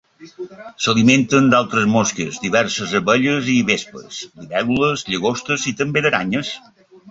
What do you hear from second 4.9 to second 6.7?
llagostes i també d'aranyes.